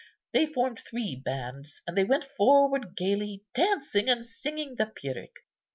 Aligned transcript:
They 0.33 0.47
formed 0.47 0.79
three 0.79 1.15
bands, 1.15 1.83
and 1.85 1.95
they 1.95 2.03
went 2.05 2.23
forward 2.23 2.97
gaily, 2.97 3.43
dancing 3.53 4.09
and 4.09 4.25
singing 4.25 4.73
the 4.79 4.87
Pyrrhic. 4.87 5.43